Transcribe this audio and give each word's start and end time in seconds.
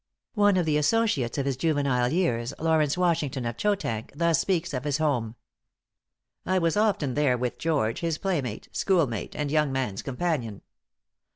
One 0.33 0.57
of 0.57 0.65
the 0.65 0.77
associates 0.79 1.37
of 1.37 1.45
his 1.45 1.55
juvenile 1.55 2.11
years, 2.11 2.55
Lawrence 2.57 2.97
Washington, 2.97 3.45
of 3.45 3.55
Chotank, 3.55 4.11
thus 4.15 4.39
speaks 4.39 4.73
of 4.73 4.83
his 4.83 4.97
home: 4.97 5.35
"I 6.43 6.57
was 6.57 6.75
often 6.75 7.13
therewith 7.13 7.59
George, 7.59 7.99
his 7.99 8.17
playmate, 8.17 8.67
schoolmate, 8.71 9.35
and 9.35 9.51
young 9.51 9.71
man's 9.71 10.01
companion. 10.01 10.63